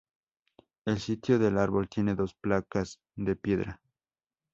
El 0.83 0.99
sitio 0.99 1.37
del 1.37 1.59
árbol 1.59 1.87
tiene 1.87 2.15
dos 2.15 2.33
placas 2.33 2.99
de 3.15 3.35
piedra. 3.35 3.79